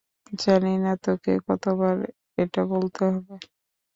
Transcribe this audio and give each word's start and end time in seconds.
জানি 0.39 0.73
না 0.83 0.93
তোকে 1.03 1.33
কতবার 1.47 1.95
এটা 2.37 2.61
বলতে 2.73 3.03
হবে। 3.05 3.35